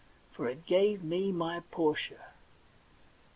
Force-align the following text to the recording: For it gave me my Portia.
For 0.31 0.47
it 0.47 0.65
gave 0.65 1.03
me 1.03 1.31
my 1.31 1.59
Portia. 1.69 2.29